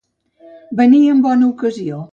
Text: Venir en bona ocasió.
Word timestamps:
Venir 0.81 1.03
en 1.17 1.23
bona 1.29 1.49
ocasió. 1.55 2.07